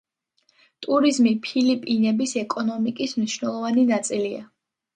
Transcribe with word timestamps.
ტურიზმი 0.85 1.33
ფილიპინების 1.49 2.35
ეკონომიკის 2.43 3.17
მნიშვნელოვანი 3.21 3.87
ნაწილია. 3.95 4.45